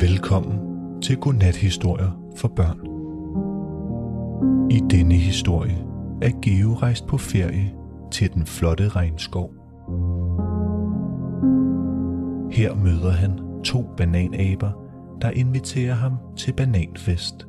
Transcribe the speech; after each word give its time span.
Velkommen 0.00 0.60
til 1.02 1.16
Godnat-historier 1.16 2.32
for 2.36 2.48
børn. 2.48 2.80
I 4.70 4.80
denne 4.90 5.14
historie 5.14 5.84
er 6.22 6.40
Geo 6.42 6.74
rejst 6.74 7.06
på 7.06 7.18
ferie 7.18 7.74
til 8.12 8.32
den 8.34 8.46
flotte 8.46 8.88
regnskov. 8.88 9.50
Her 12.52 12.74
møder 12.74 13.10
han 13.10 13.62
to 13.64 13.94
bananaber, 13.96 14.72
der 15.20 15.30
inviterer 15.30 15.94
ham 15.94 16.16
til 16.36 16.52
bananfest. 16.52 17.46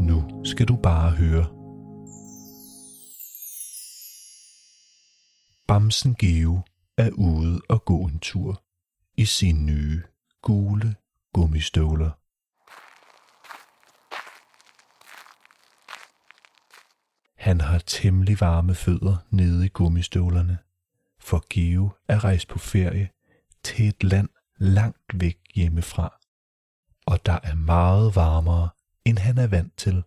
Nu 0.00 0.44
skal 0.44 0.68
du 0.68 0.76
bare 0.76 1.10
høre. 1.10 1.44
Bamsen 5.68 6.14
Geo 6.14 6.58
er 6.98 7.10
ude 7.10 7.60
og 7.68 7.84
gå 7.84 7.98
en 7.98 8.18
tur 8.18 8.65
i 9.16 9.24
sine 9.24 9.64
nye 9.64 10.02
gule 10.42 10.96
gummistøvler. 11.32 12.10
Han 17.36 17.60
har 17.60 17.78
temmelig 17.78 18.40
varme 18.40 18.74
fødder 18.74 19.16
nede 19.30 19.66
i 19.66 19.68
gummistøvlerne, 19.68 20.58
for 21.18 21.44
Geo 21.50 21.90
er 22.08 22.24
rejst 22.24 22.48
på 22.48 22.58
ferie 22.58 23.10
til 23.62 23.88
et 23.88 24.04
land 24.04 24.28
langt 24.58 25.20
væk 25.20 25.38
hjemmefra, 25.54 26.18
og 27.06 27.26
der 27.26 27.38
er 27.42 27.54
meget 27.54 28.16
varmere, 28.16 28.68
end 29.04 29.18
han 29.18 29.38
er 29.38 29.46
vant 29.46 29.76
til. 29.76 30.04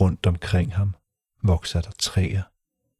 Rundt 0.00 0.26
omkring 0.26 0.74
ham 0.74 0.94
vokser 1.42 1.80
der 1.80 1.90
træer, 1.98 2.42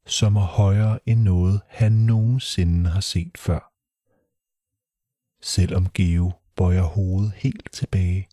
som 0.07 0.37
er 0.37 0.41
højere 0.41 0.99
end 1.07 1.21
noget, 1.21 1.61
han 1.69 1.93
nogensinde 1.93 2.91
har 2.91 3.01
set 3.01 3.39
før. 3.39 3.76
Selvom 5.55 5.91
Geo 5.91 6.33
bøjer 6.57 6.83
hovedet 6.83 7.33
helt 7.33 7.73
tilbage, 7.73 8.29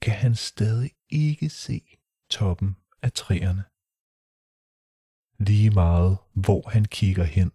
kan 0.00 0.14
han 0.14 0.34
stadig 0.34 0.90
ikke 1.08 1.48
se 1.50 1.98
toppen 2.30 2.76
af 3.02 3.12
træerne. 3.12 3.64
Lige 5.38 5.70
meget 5.70 6.18
hvor 6.34 6.68
han 6.68 6.84
kigger 6.84 7.24
hen, 7.24 7.52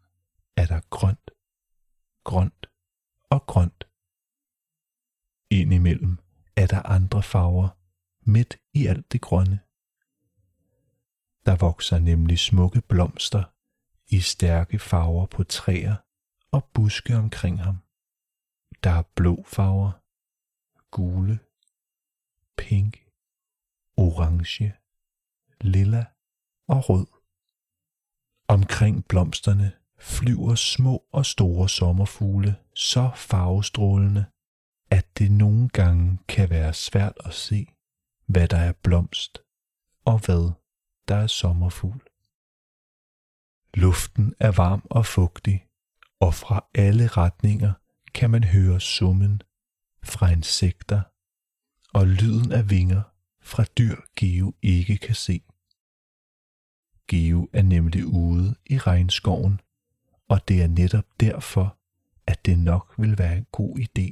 er 0.57 0.65
der 0.65 0.81
grønt, 0.89 1.31
grønt 2.23 2.65
og 3.29 3.45
grønt. 3.45 3.87
Indimellem 5.49 6.17
er 6.55 6.67
der 6.67 6.81
andre 6.85 7.23
farver 7.23 7.69
midt 8.29 8.57
i 8.73 8.85
alt 8.85 9.11
det 9.11 9.21
grønne. 9.21 9.59
Der 11.45 11.55
vokser 11.55 11.99
nemlig 11.99 12.39
smukke 12.39 12.81
blomster 12.81 13.43
i 14.07 14.19
stærke 14.19 14.79
farver 14.79 15.25
på 15.25 15.43
træer 15.43 15.95
og 16.51 16.69
buske 16.73 17.15
omkring 17.17 17.63
ham. 17.63 17.88
Der 18.83 18.89
er 18.89 19.03
blå 19.15 19.43
farver, 19.47 19.91
gule, 20.91 21.39
pink, 22.57 23.09
orange, 23.97 24.75
lilla. 25.61 26.05
Og 26.67 26.89
rød. 26.89 27.07
Omkring 28.47 29.05
blomsterne 29.07 29.71
flyver 29.99 30.55
små 30.55 31.03
og 31.11 31.25
store 31.25 31.69
sommerfugle 31.69 32.55
så 32.75 33.11
farvestrålende, 33.15 34.25
at 34.91 35.17
det 35.17 35.31
nogle 35.31 35.69
gange 35.69 36.19
kan 36.27 36.49
være 36.49 36.73
svært 36.73 37.17
at 37.25 37.33
se, 37.33 37.67
hvad 38.25 38.47
der 38.47 38.57
er 38.57 38.71
blomst 38.71 39.43
og 40.05 40.19
hvad 40.25 40.51
der 41.07 41.15
er 41.15 41.27
sommerfugl. 41.27 42.01
Luften 43.73 44.35
er 44.39 44.51
varm 44.51 44.81
og 44.89 45.05
fugtig, 45.05 45.67
og 46.19 46.33
fra 46.33 46.65
alle 46.75 47.07
retninger 47.07 47.73
kan 48.19 48.29
man 48.29 48.43
høre 48.43 48.81
summen 48.81 49.41
fra 50.03 50.31
insekter 50.31 51.01
og 51.93 52.07
lyden 52.07 52.51
af 52.51 52.69
vinger 52.69 53.01
fra 53.41 53.63
dyr 53.63 53.95
Geo 54.15 54.53
ikke 54.61 54.97
kan 54.97 55.15
se. 55.15 55.41
Geo 57.07 57.49
er 57.53 57.61
nemlig 57.61 58.05
ude 58.05 58.55
i 58.65 58.77
regnskoven, 58.77 59.61
og 60.27 60.47
det 60.47 60.61
er 60.63 60.67
netop 60.67 61.05
derfor, 61.19 61.77
at 62.27 62.45
det 62.45 62.59
nok 62.59 62.93
vil 62.97 63.17
være 63.17 63.37
en 63.37 63.47
god 63.51 63.79
idé 63.79 64.07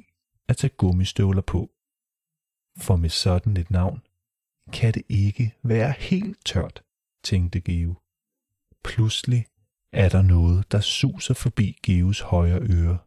at 0.48 0.58
tage 0.58 0.74
gummistøvler 0.78 1.42
på. 1.42 1.72
For 2.78 2.96
med 2.96 3.10
sådan 3.10 3.58
et 3.58 3.72
navn 3.72 4.02
kan 4.74 4.94
det 4.94 5.04
ikke 5.10 5.56
være 5.64 5.92
helt 5.92 6.46
tørt, 6.46 6.84
tænkte 7.24 7.62
Geo. 7.62 7.96
Pludselig 8.84 9.46
er 9.92 10.10
der 10.10 10.22
noget, 10.22 10.72
der 10.72 10.80
suser 10.80 11.34
forbi 11.34 11.80
Geos 11.84 12.20
højre 12.20 12.60
øre. 12.62 13.07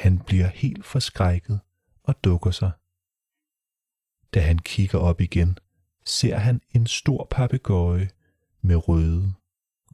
Han 0.00 0.18
bliver 0.18 0.46
helt 0.46 0.84
forskrækket 0.84 1.60
og 2.02 2.24
dukker 2.24 2.50
sig. 2.50 2.70
Da 4.34 4.40
han 4.40 4.58
kigger 4.58 4.98
op 4.98 5.20
igen, 5.20 5.58
ser 6.04 6.36
han 6.36 6.60
en 6.70 6.86
stor 6.86 7.26
papegøje 7.30 8.08
med 8.60 8.88
røde, 8.88 9.34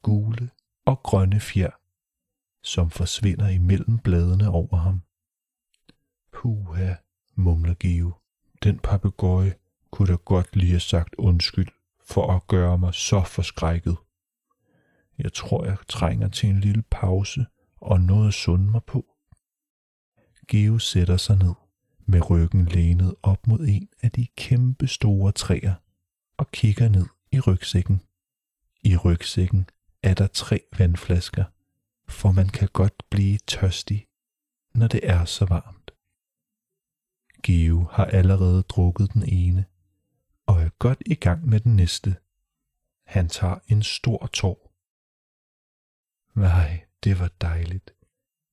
gule 0.02 0.50
og 0.84 1.02
grønne 1.02 1.40
fjer, 1.40 1.70
som 2.62 2.90
forsvinder 2.90 3.48
imellem 3.48 3.98
bladene 3.98 4.50
over 4.50 4.76
ham. 4.76 5.02
Puha, 6.32 6.94
mumler 7.34 7.74
Geo. 7.74 8.12
Den 8.62 8.78
papegøje 8.78 9.54
kunne 9.90 10.08
da 10.08 10.16
godt 10.24 10.56
lige 10.56 10.70
have 10.70 10.80
sagt 10.80 11.14
undskyld 11.18 11.68
for 12.04 12.36
at 12.36 12.46
gøre 12.46 12.78
mig 12.78 12.94
så 12.94 13.24
forskrækket. 13.24 13.96
Jeg 15.18 15.32
tror, 15.32 15.64
jeg 15.64 15.76
trænger 15.88 16.28
til 16.28 16.48
en 16.48 16.60
lille 16.60 16.82
pause 16.90 17.46
og 17.76 18.00
noget 18.00 18.28
at 18.28 18.34
sunde 18.34 18.70
mig 18.70 18.84
på. 18.84 19.15
Geo 20.48 20.78
sætter 20.78 21.16
sig 21.16 21.36
ned 21.36 21.54
med 22.06 22.30
ryggen 22.30 22.64
lænet 22.64 23.14
op 23.22 23.46
mod 23.46 23.60
en 23.60 23.88
af 24.02 24.10
de 24.12 24.26
kæmpe 24.36 24.86
store 24.86 25.32
træer 25.32 25.74
og 26.36 26.50
kigger 26.50 26.88
ned 26.88 27.06
i 27.32 27.40
rygsækken. 27.40 28.02
I 28.82 28.96
rygsækken 28.96 29.68
er 30.02 30.14
der 30.14 30.26
tre 30.26 30.60
vandflasker, 30.78 31.44
for 32.08 32.32
man 32.32 32.48
kan 32.48 32.68
godt 32.72 33.02
blive 33.10 33.38
tørstig, 33.46 34.06
når 34.74 34.88
det 34.88 35.00
er 35.02 35.24
så 35.24 35.44
varmt. 35.44 35.90
Geo 37.42 37.84
har 37.92 38.04
allerede 38.04 38.62
drukket 38.62 39.12
den 39.12 39.22
ene, 39.28 39.64
og 40.46 40.62
er 40.62 40.68
godt 40.68 41.02
i 41.06 41.14
gang 41.14 41.48
med 41.48 41.60
den 41.60 41.76
næste. 41.76 42.16
Han 43.06 43.28
tager 43.28 43.58
en 43.68 43.82
stor 43.82 44.26
tår. 44.26 44.72
Nej, 46.34 46.84
det 47.04 47.18
var 47.18 47.30
dejligt. 47.40 47.94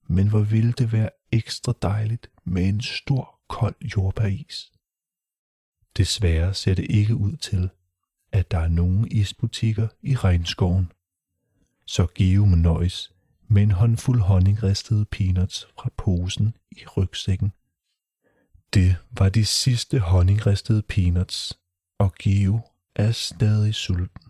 Men 0.08 0.30
hvor 0.30 0.42
ville 0.42 0.72
det 0.72 0.92
være 0.92 1.10
ekstra 1.34 1.74
dejligt 1.82 2.32
med 2.44 2.66
en 2.66 2.82
stor, 2.82 3.40
kold 3.48 3.76
jordbæris. 3.98 4.72
Desværre 5.98 6.54
ser 6.54 6.74
det 6.74 6.86
ikke 6.90 7.16
ud 7.16 7.38
til, 7.38 7.70
at 8.32 8.52
der 8.52 8.60
er 8.60 8.68
nogen 8.68 9.08
isbutikker 9.12 9.88
i 10.02 10.16
regnskoven. 10.16 10.92
Så 11.86 12.08
Geo 12.16 12.46
må 12.46 12.56
nøjes 12.56 13.14
med 13.48 13.64
en 13.64 13.72
håndfuld 13.72 14.22
honningristede 14.22 15.06
peanuts 15.06 15.68
fra 15.78 15.90
posen 15.98 16.56
i 16.72 16.86
rygsækken. 16.98 17.52
Det 18.74 18.96
var 19.12 19.30
de 19.30 19.46
sidste 19.46 20.00
honningristede 20.00 20.82
peanuts, 20.82 21.60
og 21.98 22.14
Geo 22.20 22.60
er 22.96 23.12
stadig 23.12 23.76
sulten. 23.76 24.24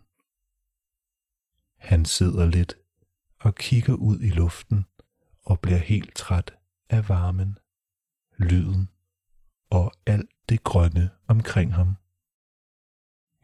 Han 1.78 2.06
sidder 2.06 2.46
lidt 2.46 2.78
og 3.40 3.56
kigger 3.56 3.94
ud 3.94 4.20
i 4.20 4.30
luften 4.30 4.86
og 5.46 5.60
bliver 5.60 5.78
helt 5.78 6.16
træt 6.16 6.54
af 6.94 7.10
varmen, 7.10 7.58
lyden 8.38 8.90
og 9.70 9.92
alt 10.06 10.30
det 10.50 10.64
grønne 10.64 11.10
omkring 11.28 11.74
ham. 11.74 11.96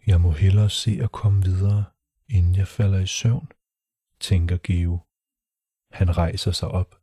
Jeg 0.08 0.22
må 0.22 0.32
hellere 0.32 0.70
se 0.70 1.00
at 1.02 1.12
komme 1.12 1.44
videre, 1.44 1.86
inden 2.28 2.56
jeg 2.56 2.68
falder 2.68 3.00
i 3.00 3.08
søvn, 3.08 3.52
tænker 4.20 4.58
Geo. 4.64 5.00
Han 5.92 6.18
rejser 6.18 6.52
sig 6.52 6.68
op, 6.68 7.02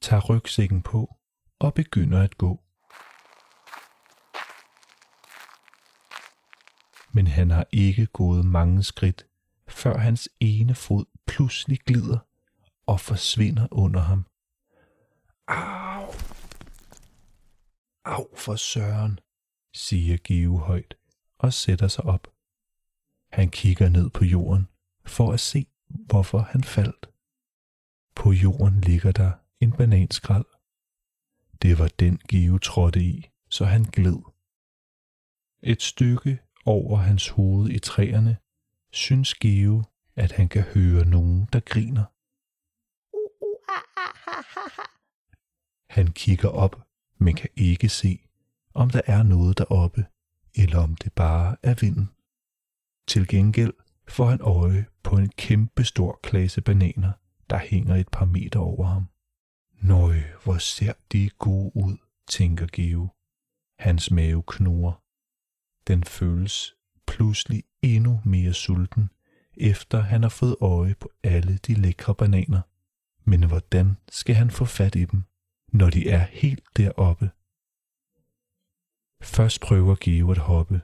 tager 0.00 0.22
rygsækken 0.30 0.82
på 0.82 1.16
og 1.58 1.74
begynder 1.74 2.22
at 2.22 2.38
gå. 2.38 2.60
Men 7.12 7.26
han 7.26 7.50
har 7.50 7.66
ikke 7.72 8.06
gået 8.06 8.44
mange 8.44 8.82
skridt, 8.82 9.26
før 9.68 9.98
hans 9.98 10.28
ene 10.40 10.74
fod 10.74 11.04
pludselig 11.26 11.80
glider 11.80 12.18
og 12.86 13.00
forsvinder 13.00 13.68
under 13.70 14.00
ham. 14.00 14.26
Au! 15.48 16.14
Au 18.04 18.36
for 18.36 18.56
søren, 18.56 19.20
siger 19.74 20.16
Give 20.16 20.58
højt 20.58 20.94
og 21.38 21.52
sætter 21.52 21.88
sig 21.88 22.04
op. 22.04 22.32
Han 23.32 23.50
kigger 23.50 23.88
ned 23.88 24.10
på 24.10 24.24
jorden 24.24 24.68
for 25.04 25.32
at 25.32 25.40
se, 25.40 25.66
hvorfor 25.88 26.38
han 26.38 26.64
faldt. 26.64 27.10
På 28.14 28.32
jorden 28.32 28.80
ligger 28.80 29.12
der 29.12 29.32
en 29.60 29.72
bananskrald. 29.72 30.46
Det 31.62 31.78
var 31.78 31.88
den 31.88 32.16
Give 32.16 32.58
trådte 32.58 33.00
i, 33.00 33.30
så 33.50 33.64
han 33.64 33.82
gled. 33.82 34.18
Et 35.62 35.82
stykke 35.82 36.38
over 36.64 36.96
hans 36.96 37.28
hoved 37.28 37.70
i 37.70 37.78
træerne 37.78 38.36
synes 38.90 39.34
Give, 39.34 39.84
at 40.16 40.32
han 40.32 40.48
kan 40.48 40.62
høre 40.62 41.04
nogen, 41.04 41.48
der 41.52 41.60
griner. 41.60 42.04
Han 45.90 46.12
kigger 46.12 46.48
op, 46.48 46.86
men 47.18 47.34
kan 47.34 47.50
ikke 47.56 47.88
se, 47.88 48.28
om 48.74 48.90
der 48.90 49.00
er 49.06 49.22
noget 49.22 49.58
deroppe, 49.58 50.06
eller 50.54 50.78
om 50.78 50.94
det 50.94 51.12
bare 51.12 51.56
er 51.62 51.74
vinden. 51.80 52.08
Til 53.08 53.28
gengæld 53.28 53.72
får 54.08 54.26
han 54.26 54.40
øje 54.40 54.86
på 55.02 55.16
en 55.16 55.28
kæmpe 55.28 55.84
stor 55.84 56.20
klasse 56.22 56.60
bananer, 56.60 57.12
der 57.50 57.58
hænger 57.58 57.94
et 57.94 58.08
par 58.08 58.24
meter 58.24 58.60
over 58.60 58.86
ham. 58.86 59.08
Nøj, 59.80 60.20
hvor 60.44 60.58
ser 60.58 60.92
de 61.12 61.30
gode 61.38 61.72
ud, 61.76 61.96
tænker 62.28 62.66
Geo. 62.72 63.08
Hans 63.78 64.10
mave 64.10 64.42
knurrer. 64.46 65.02
Den 65.88 66.04
føles 66.04 66.74
pludselig 67.06 67.64
endnu 67.82 68.20
mere 68.24 68.52
sulten, 68.52 69.10
efter 69.56 70.00
han 70.00 70.22
har 70.22 70.28
fået 70.28 70.56
øje 70.60 70.94
på 70.94 71.10
alle 71.22 71.56
de 71.56 71.74
lækre 71.74 72.14
bananer. 72.14 72.60
Men 73.30 73.46
hvordan 73.46 73.96
skal 74.08 74.34
han 74.34 74.50
få 74.50 74.64
fat 74.64 74.94
i 74.94 75.04
dem, 75.04 75.22
når 75.76 75.90
de 75.90 76.08
er 76.08 76.18
helt 76.18 76.64
deroppe? 76.76 77.30
Først 79.22 79.60
prøver 79.60 79.96
Geo 80.00 80.30
at 80.30 80.38
hoppe, 80.38 80.80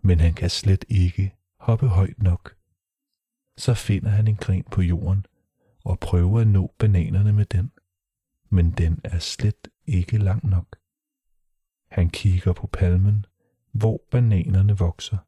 men 0.00 0.20
han 0.20 0.34
kan 0.34 0.50
slet 0.50 0.84
ikke 0.88 1.36
hoppe 1.58 1.88
højt 1.88 2.22
nok. 2.22 2.56
Så 3.56 3.74
finder 3.74 4.10
han 4.10 4.28
en 4.28 4.36
gren 4.36 4.64
på 4.64 4.82
jorden 4.82 5.26
og 5.84 6.00
prøver 6.00 6.40
at 6.40 6.46
nå 6.46 6.74
bananerne 6.78 7.32
med 7.32 7.44
den, 7.44 7.72
men 8.48 8.70
den 8.70 9.00
er 9.04 9.18
slet 9.18 9.68
ikke 9.86 10.18
lang 10.18 10.46
nok. 10.46 10.76
Han 11.90 12.10
kigger 12.10 12.52
på 12.52 12.66
palmen, 12.66 13.26
hvor 13.72 14.00
bananerne 14.10 14.78
vokser. 14.78 15.18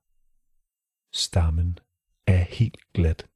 Stammen 1.13 1.79
er 2.27 2.43
helt 2.43 2.93
glat. 2.93 3.27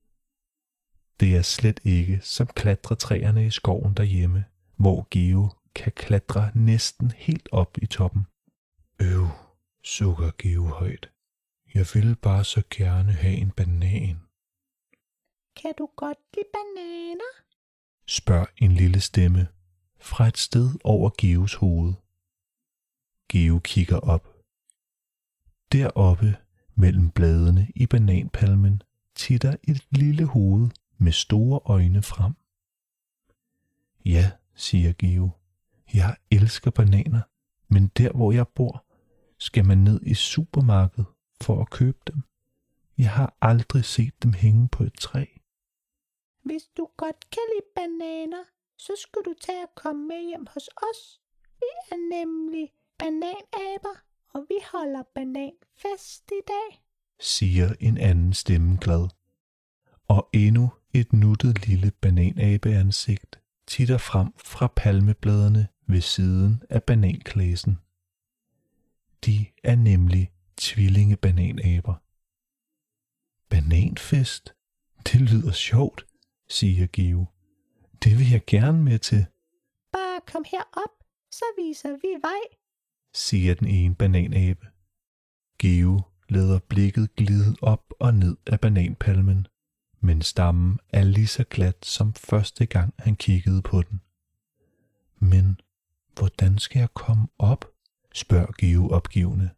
Det 1.20 1.36
er 1.36 1.42
slet 1.42 1.80
ikke 1.84 2.20
som 2.22 2.46
klatretræerne 2.46 3.46
i 3.46 3.50
skoven 3.50 3.94
derhjemme, 3.94 4.44
hvor 4.80 5.06
Geo 5.10 5.48
kan 5.74 5.92
klatre 5.92 6.50
næsten 6.54 7.10
helt 7.10 7.48
op 7.52 7.78
i 7.82 7.86
toppen. 7.86 8.26
Øv, 9.00 9.26
sukker 9.84 10.30
Geo 10.38 10.66
højt. 10.66 11.10
Jeg 11.74 11.86
ville 11.94 12.16
bare 12.16 12.44
så 12.44 12.62
gerne 12.70 13.12
have 13.12 13.34
en 13.34 13.50
banan. 13.50 14.16
Kan 15.56 15.72
du 15.78 15.88
godt 15.96 16.18
lide 16.34 16.46
bananer? 16.52 17.32
Spørg 18.06 18.46
en 18.56 18.72
lille 18.72 19.00
stemme 19.00 19.48
fra 20.00 20.28
et 20.28 20.38
sted 20.38 20.70
over 20.84 21.10
Geos 21.18 21.54
hoved. 21.54 21.92
Geo 23.28 23.58
kigger 23.58 23.98
op. 23.98 24.24
Deroppe 25.72 26.36
mellem 26.74 27.10
bladene 27.10 27.68
i 27.76 27.86
bananpalmen 27.86 28.82
titter 29.14 29.56
et 29.68 29.86
lille 29.90 30.24
hoved 30.24 30.70
med 30.98 31.12
store 31.12 31.60
øjne 31.64 32.02
frem. 32.02 32.34
Ja, 34.04 34.30
siger 34.54 34.92
Geo. 34.92 35.30
Jeg 35.94 36.16
elsker 36.30 36.70
bananer, 36.70 37.20
men 37.68 37.86
der 37.86 38.12
hvor 38.12 38.32
jeg 38.32 38.48
bor, 38.48 38.84
skal 39.38 39.64
man 39.66 39.78
ned 39.78 40.00
i 40.02 40.14
supermarkedet 40.14 41.06
for 41.42 41.60
at 41.60 41.70
købe 41.70 41.98
dem. 42.06 42.22
Jeg 42.98 43.10
har 43.10 43.36
aldrig 43.40 43.84
set 43.84 44.22
dem 44.22 44.32
hænge 44.32 44.68
på 44.68 44.82
et 44.82 44.94
træ. 44.94 45.24
Hvis 46.44 46.62
du 46.76 46.88
godt 46.96 47.30
kan 47.30 47.42
lide 47.52 47.66
bananer, 47.76 48.44
så 48.78 48.92
skal 48.96 49.22
du 49.24 49.34
tage 49.40 49.62
og 49.62 49.74
komme 49.74 50.08
med 50.08 50.28
hjem 50.28 50.46
hos 50.54 50.68
os. 50.76 51.20
Vi 51.60 51.70
er 51.90 52.08
nemlig 52.16 52.72
bananaber, 52.98 53.96
og 54.34 54.46
vi 54.48 54.54
holder 54.72 55.02
bananfest 55.14 56.30
i 56.30 56.42
dag. 56.48 56.82
siger 57.20 57.74
en 57.80 57.98
anden 57.98 58.32
stemme 58.32 58.78
glad. 58.80 59.08
Og 60.08 60.28
endnu 60.32 60.70
et 60.94 61.12
nuttet 61.12 61.66
lille 61.66 61.90
bananabeansigt 61.90 63.39
titter 63.70 63.98
frem 63.98 64.32
fra 64.36 64.66
palmebladene 64.76 65.68
ved 65.86 66.00
siden 66.00 66.62
af 66.70 66.82
bananklæsen. 66.82 67.78
De 69.24 69.46
er 69.64 69.76
nemlig 69.76 70.32
tvillingebananaber. 70.56 71.94
Bananfest? 73.50 74.54
Det 75.12 75.20
lyder 75.20 75.52
sjovt, 75.52 76.06
siger 76.48 76.86
Geo. 76.92 77.26
Det 78.04 78.18
vil 78.18 78.30
jeg 78.30 78.42
gerne 78.46 78.82
med 78.82 78.98
til, 78.98 79.26
Bare 79.92 80.20
kom 80.26 80.44
herop, 80.50 80.94
så 81.30 81.44
viser 81.58 81.92
vi 82.02 82.12
vej. 82.22 82.42
siger 83.14 83.54
den 83.54 83.68
ene 83.68 83.94
bananabe. 83.94 84.66
Geo 85.58 86.00
lader 86.28 86.58
blikket 86.58 87.14
glide 87.14 87.56
op 87.62 87.84
og 88.00 88.14
ned 88.14 88.36
af 88.46 88.60
bananpalmen, 88.60 89.46
men 90.00 90.22
stammen 90.22 90.78
er 90.88 91.04
lige 91.04 91.26
så 91.26 91.44
glat 91.44 91.84
som 91.84 92.14
første 92.14 92.66
gang 92.66 92.94
han 92.98 93.16
kiggede 93.16 93.62
på 93.62 93.82
den. 93.82 94.00
Men 95.18 95.60
hvordan 96.18 96.58
skal 96.58 96.80
jeg 96.80 96.94
komme 96.94 97.28
op? 97.38 97.64
spørger 98.14 98.52
Geo 98.58 98.88
opgivende. 98.88 99.50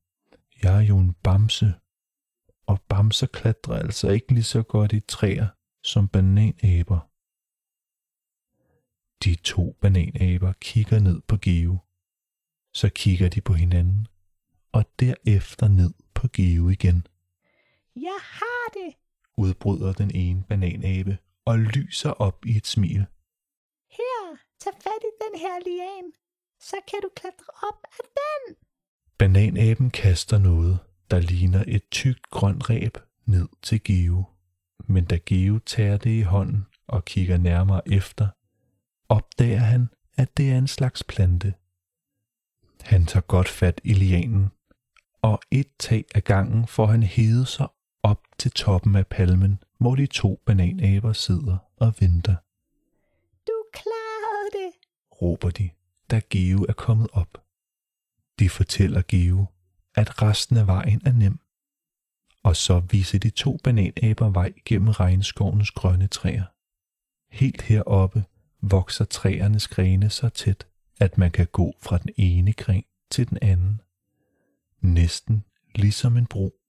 Jeg 0.62 0.76
er 0.76 0.80
jo 0.80 0.98
en 0.98 1.12
bamse, 1.12 1.74
og 2.66 2.82
bamser 2.88 3.26
klatrer 3.26 3.74
altså 3.74 4.08
ikke 4.08 4.32
lige 4.32 4.44
så 4.44 4.62
godt 4.62 4.92
i 4.92 5.00
træer 5.00 5.46
som 5.82 6.08
bananæber. 6.08 7.08
De 9.24 9.34
to 9.34 9.76
bananæber 9.80 10.52
kigger 10.52 10.98
ned 10.98 11.20
på 11.20 11.36
Geo. 11.36 11.78
Så 12.74 12.88
kigger 12.88 13.28
de 13.28 13.40
på 13.40 13.52
hinanden, 13.52 14.08
og 14.72 14.84
derefter 15.00 15.68
ned 15.68 15.94
på 16.14 16.28
Geo 16.32 16.68
igen, 16.68 17.06
Jeg 17.96 18.18
har 18.20 18.70
det 18.72 18.94
udbryder 19.36 19.92
den 19.92 20.10
ene 20.14 20.44
bananabe 20.48 21.18
og 21.44 21.58
lyser 21.58 22.10
op 22.10 22.46
i 22.46 22.56
et 22.56 22.66
smil. 22.66 23.06
Her, 23.90 24.36
tag 24.60 24.72
fat 24.72 25.02
i 25.02 25.12
den 25.24 25.40
her 25.40 25.56
lian. 25.66 26.12
Så 26.60 26.76
kan 26.88 26.98
du 27.02 27.08
klatre 27.16 27.68
op 27.68 27.84
af 27.84 28.04
den. 28.18 28.56
Bananaben 29.18 29.90
kaster 29.90 30.38
noget, 30.38 30.78
der 31.10 31.20
ligner 31.20 31.64
et 31.68 31.82
tykt 31.90 32.30
grønt 32.30 32.70
ræb 32.70 32.98
ned 33.26 33.48
til 33.62 33.82
Geo. 33.84 34.24
Men 34.86 35.04
da 35.04 35.18
Geo 35.26 35.58
tager 35.58 35.96
det 35.96 36.10
i 36.10 36.22
hånden 36.22 36.66
og 36.86 37.04
kigger 37.04 37.36
nærmere 37.36 37.88
efter, 37.88 38.28
opdager 39.08 39.58
han, 39.58 39.88
at 40.16 40.36
det 40.36 40.50
er 40.50 40.58
en 40.58 40.68
slags 40.68 41.04
plante. 41.04 41.54
Han 42.82 43.06
tager 43.06 43.22
godt 43.26 43.48
fat 43.48 43.80
i 43.84 43.92
lianen, 43.92 44.48
og 45.22 45.40
et 45.50 45.68
tag 45.78 46.04
af 46.14 46.24
gangen 46.24 46.66
får 46.66 46.86
han 46.86 47.02
hævet 47.02 47.48
sig 47.48 47.68
til 48.42 48.50
toppen 48.50 48.96
af 48.96 49.06
palmen, 49.06 49.58
hvor 49.78 49.94
de 49.94 50.06
to 50.06 50.40
bananaber 50.46 51.12
sidder 51.12 51.56
og 51.76 51.94
venter, 52.00 52.36
Du 53.46 53.64
klarede 53.72 54.50
det. 54.52 54.72
råber 55.22 55.50
de, 55.50 55.70
da 56.10 56.20
Geo 56.30 56.66
er 56.68 56.72
kommet 56.72 57.08
op. 57.12 57.44
De 58.38 58.48
fortæller 58.48 59.02
Geo, 59.08 59.46
at 59.94 60.22
resten 60.22 60.56
af 60.56 60.66
vejen 60.66 61.00
er 61.04 61.12
nem. 61.12 61.38
Og 62.42 62.56
så 62.56 62.82
viser 62.90 63.18
de 63.18 63.30
to 63.30 63.58
bananaber 63.64 64.30
vej 64.30 64.52
gennem 64.64 64.88
regnskovens 64.88 65.70
grønne 65.70 66.06
træer. 66.06 66.44
Helt 67.30 67.62
heroppe 67.62 68.24
vokser 68.60 69.04
træernes 69.04 69.68
grene 69.68 70.10
så 70.10 70.28
tæt, 70.28 70.66
at 71.00 71.18
man 71.18 71.30
kan 71.30 71.46
gå 71.46 71.72
fra 71.82 71.98
den 71.98 72.10
ene 72.16 72.52
gren 72.52 72.84
til 73.10 73.30
den 73.30 73.38
anden. 73.42 73.80
Næsten 74.80 75.44
ligesom 75.74 76.16
en 76.16 76.26
bro. 76.26 76.61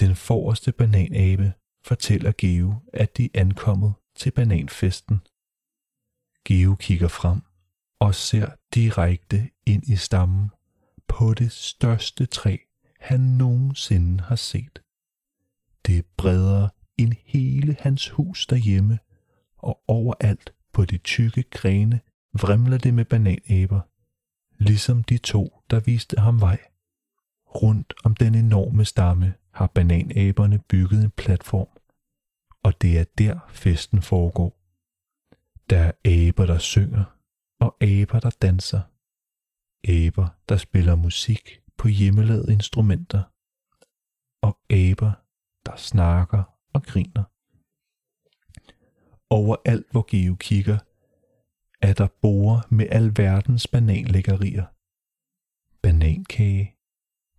Den 0.00 0.16
forreste 0.16 0.72
bananabe 0.72 1.52
fortæller 1.84 2.32
Geo, 2.38 2.74
at 2.92 3.16
de 3.16 3.24
er 3.24 3.40
ankommet 3.40 3.94
til 4.14 4.30
bananfesten. 4.30 5.20
Geo 6.44 6.74
kigger 6.74 7.08
frem 7.08 7.40
og 7.98 8.14
ser 8.14 8.50
direkte 8.74 9.50
ind 9.66 9.82
i 9.88 9.96
stammen 9.96 10.50
på 11.08 11.34
det 11.34 11.52
største 11.52 12.26
træ, 12.26 12.56
han 13.00 13.20
nogensinde 13.20 14.24
har 14.24 14.36
set. 14.36 14.82
Det 15.86 15.98
er 15.98 16.02
bredere 16.16 16.70
end 16.98 17.12
hele 17.24 17.76
hans 17.80 18.08
hus 18.08 18.46
derhjemme, 18.46 18.98
og 19.56 19.82
overalt 19.88 20.54
på 20.72 20.84
de 20.84 20.98
tykke 20.98 21.42
grene 21.42 22.00
vrimler 22.32 22.78
det 22.78 22.94
med 22.94 23.04
bananaber, 23.04 23.80
ligesom 24.64 25.04
de 25.04 25.18
to, 25.18 25.62
der 25.70 25.80
viste 25.80 26.20
ham 26.20 26.40
vej. 26.40 26.58
Rundt 27.46 27.94
om 28.04 28.14
den 28.14 28.34
enorme 28.34 28.84
stamme 28.84 29.34
har 29.52 29.66
bananaberne 29.66 30.58
bygget 30.58 31.04
en 31.04 31.10
platform, 31.10 31.68
og 32.62 32.82
det 32.82 32.98
er 32.98 33.04
der 33.18 33.48
festen 33.48 34.02
foregår. 34.02 34.56
Der 35.70 35.78
er 35.78 35.92
aber, 36.28 36.46
der 36.46 36.58
synger, 36.58 37.04
og 37.60 37.76
aber, 37.80 38.20
der 38.20 38.36
danser. 38.42 38.82
Aber, 39.88 40.28
der 40.48 40.56
spiller 40.56 40.94
musik 40.94 41.62
på 41.76 41.88
hjemmelavede 41.88 42.52
instrumenter. 42.52 43.22
Og 44.42 44.58
aber, 44.70 45.12
der 45.66 45.76
snakker 45.76 46.42
og 46.72 46.82
griner. 46.82 47.24
Overalt, 49.30 49.90
hvor 49.90 50.06
Geo 50.10 50.34
kigger, 50.34 50.78
er 51.82 51.92
der 51.92 52.08
borer 52.22 52.60
med 52.70 52.86
alverdens 52.90 53.66
bananlækkerier. 53.66 54.66
Banankage, 55.82 56.76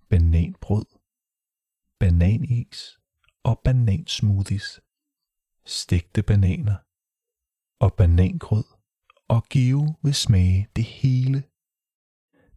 bananbrød, 0.09 0.85
bananis 2.01 2.99
og 3.43 3.61
banansmoothies, 3.63 4.81
stegte 5.65 6.23
bananer 6.23 6.75
og 7.79 7.93
banangrød 7.93 8.63
og 9.27 9.43
give 9.49 9.95
vil 10.01 10.15
smage 10.15 10.67
det 10.75 10.83
hele. 10.83 11.43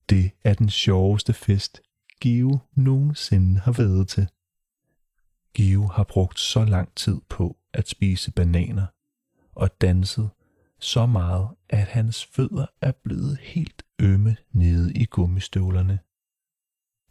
Det 0.09 0.31
er 0.45 0.55
den 0.55 0.71
sjoveste 0.71 1.33
fest, 1.33 1.81
Give 2.21 2.61
nogensinde 2.77 3.61
har 3.61 3.73
været 3.73 4.09
til. 4.09 4.29
Give 5.55 5.91
har 5.93 6.05
brugt 6.05 6.41
så 6.41 6.65
lang 6.65 6.95
tid 6.95 7.21
på 7.29 7.57
at 7.73 7.89
spise 7.89 8.33
bananer 8.33 8.87
og 9.53 9.81
danset 9.81 10.31
så 10.81 11.07
meget, 11.07 11.49
at 11.69 11.87
hans 11.87 12.25
fødder 12.25 12.67
er 12.81 12.93
blevet 12.93 13.39
helt 13.39 13.83
ømme 14.01 14.37
nede 14.53 14.93
i 14.93 15.05
gummistøvlerne. 15.05 15.99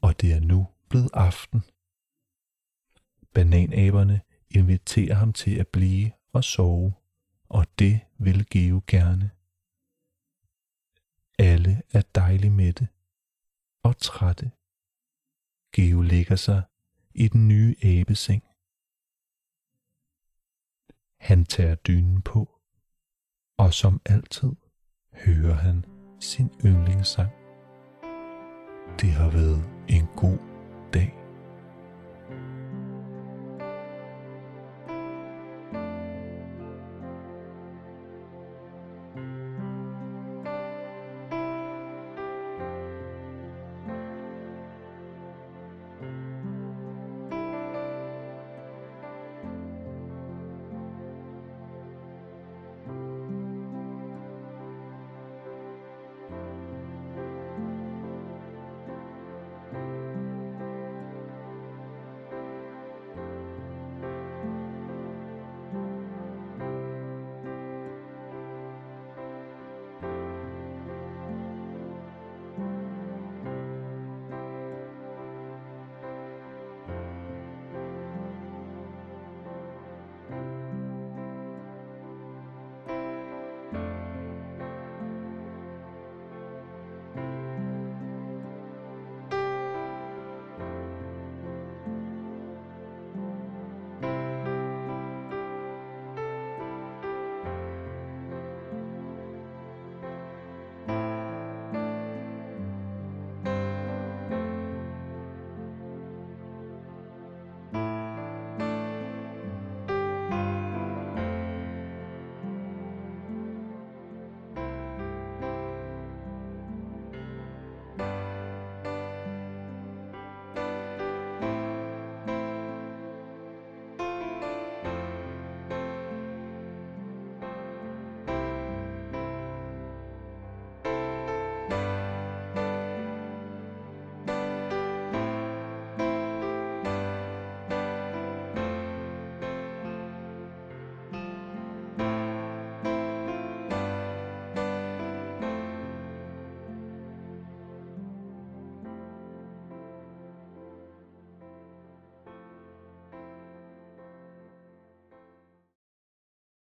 Og 0.02 0.22
det 0.22 0.34
er 0.34 0.40
nu 0.40 0.68
blevet 0.90 1.10
aften. 1.14 1.64
Bananaberne 3.34 4.22
inviterer 4.50 5.16
ham 5.16 5.34
til 5.34 5.56
at 5.56 5.68
blive 5.68 6.12
og 6.34 6.44
sove, 6.44 6.94
og 7.50 7.66
det 7.80 8.00
vil 8.18 8.50
Geo 8.50 8.82
gerne. 8.88 9.32
Alle 11.40 11.82
er 11.90 12.02
dejligt 12.16 12.54
mætte 12.54 12.88
og 13.84 13.98
trætte. 13.98 14.52
Geo 15.72 16.02
ligger 16.02 16.36
sig 16.36 16.62
i 17.14 17.28
den 17.28 17.48
nye 17.48 17.76
abeseng. 17.84 18.44
Han 21.18 21.46
tager 21.46 21.76
dynen 21.76 22.22
på, 22.22 22.60
og 23.58 23.74
som 23.74 24.02
altid 24.06 24.52
hører 25.12 25.56
han 25.56 25.86
sin 26.20 26.50
yndlingssang. 26.66 27.32
Det 29.02 29.12
har 29.12 29.30
været 29.30 29.64
en 29.88 30.08
god 30.16 30.38
dag. 30.94 31.23